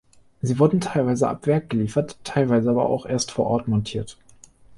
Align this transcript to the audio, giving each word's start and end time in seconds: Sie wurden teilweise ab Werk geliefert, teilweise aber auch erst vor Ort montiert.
Sie 0.41 0.57
wurden 0.57 0.81
teilweise 0.81 1.29
ab 1.29 1.45
Werk 1.45 1.69
geliefert, 1.69 2.17
teilweise 2.23 2.71
aber 2.71 2.89
auch 2.89 3.05
erst 3.05 3.29
vor 3.31 3.45
Ort 3.45 3.67
montiert. 3.67 4.17